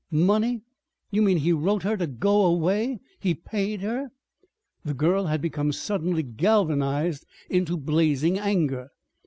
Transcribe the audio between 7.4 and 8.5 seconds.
into blazing